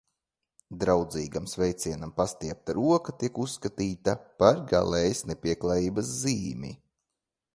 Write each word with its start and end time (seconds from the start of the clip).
Draudzīgam 0.83 1.49
sveicienam 1.51 2.13
pastiepta 2.21 2.75
roka 2.77 3.15
tiek 3.23 3.37
uzskatīta 3.45 4.17
par 4.43 4.59
galējas 4.73 5.23
nepieklājības 5.33 6.13
zīmi. 6.25 6.73